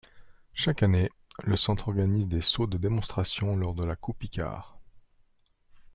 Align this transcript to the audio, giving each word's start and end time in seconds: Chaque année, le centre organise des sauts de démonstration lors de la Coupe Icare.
Chaque 0.55 0.81
année, 0.81 1.11
le 1.43 1.55
centre 1.55 1.89
organise 1.89 2.27
des 2.27 2.41
sauts 2.41 2.65
de 2.65 2.79
démonstration 2.79 3.55
lors 3.55 3.75
de 3.75 3.83
la 3.83 3.95
Coupe 3.95 4.23
Icare. 4.23 4.79